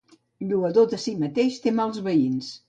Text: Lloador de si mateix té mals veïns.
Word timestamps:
Lloador 0.51 0.87
de 0.93 0.99
si 1.03 1.13
mateix 1.25 1.61
té 1.67 1.75
mals 1.81 2.01
veïns. 2.09 2.51